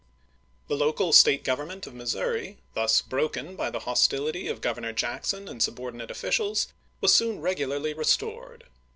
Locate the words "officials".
6.09-6.69